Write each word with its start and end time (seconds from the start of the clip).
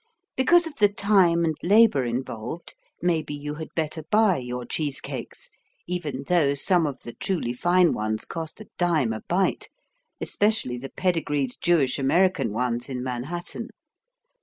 Because 0.35 0.65
of 0.65 0.77
the 0.77 0.89
time 0.89 1.45
and 1.45 1.53
labor 1.61 2.05
involved 2.05 2.73
maybe 3.03 3.35
you 3.35 3.53
had 3.53 3.67
better 3.75 4.01
buy 4.01 4.37
your 4.37 4.65
cheese 4.65 4.99
cakes, 4.99 5.51
even 5.85 6.23
though 6.27 6.55
some 6.55 6.87
of 6.87 7.01
the 7.01 7.13
truly 7.13 7.53
fine 7.53 7.93
ones 7.93 8.25
cost 8.25 8.59
a 8.59 8.67
dime 8.79 9.13
a 9.13 9.21
bite, 9.29 9.69
especially 10.19 10.79
the 10.79 10.89
pedigreed 10.89 11.53
Jewish 11.61 11.99
American 11.99 12.51
ones 12.51 12.89
in 12.89 13.03
Manhattan. 13.03 13.67